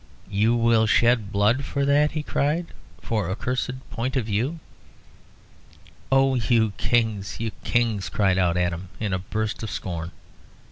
[0.31, 2.65] "You will shed blood for that!" he cried.
[3.03, 4.59] "For a cursed point of view"
[6.11, 10.09] "Oh, you kings, you kings!" cried out Adam, in a burst of scorn.